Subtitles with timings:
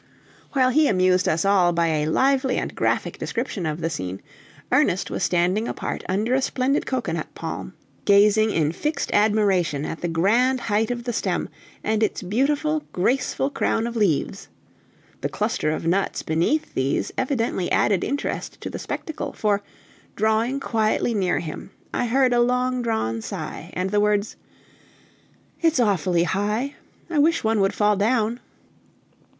[0.53, 4.19] While he amused us all by a lively and graphic description of the scene,
[4.71, 7.73] Ernest was standing apart under a splendid cocoanut palm,
[8.05, 11.49] gazing in fixed admiration at the grand height of the stem,
[11.83, 14.47] and its beautiful, graceful crown of leaves.
[15.21, 19.61] The cluster of nuts beneath these evidently added interest to the spectacle, for,
[20.15, 24.35] drawing quietly near him, I heard a long drawn sigh, and the words:
[25.61, 26.73] "It's awfully high!
[27.07, 28.39] I wish one would fall down!"